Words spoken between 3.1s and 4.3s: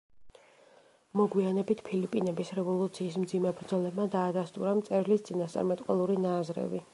მძიმე ბრძოლებმა